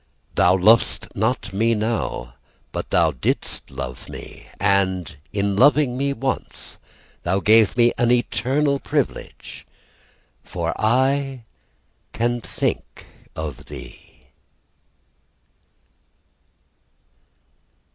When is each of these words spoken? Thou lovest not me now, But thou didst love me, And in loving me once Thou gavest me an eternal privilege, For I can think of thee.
Thou 0.33 0.55
lovest 0.57 1.15
not 1.15 1.53
me 1.53 1.75
now, 1.75 2.33
But 2.71 2.89
thou 2.89 3.11
didst 3.11 3.69
love 3.69 4.09
me, 4.09 4.47
And 4.59 5.15
in 5.31 5.55
loving 5.55 5.95
me 5.95 6.11
once 6.11 6.79
Thou 7.21 7.39
gavest 7.39 7.77
me 7.77 7.93
an 7.99 8.09
eternal 8.09 8.79
privilege, 8.79 9.63
For 10.43 10.73
I 10.75 11.43
can 12.13 12.41
think 12.41 13.05
of 13.35 13.65
thee. 13.65 14.23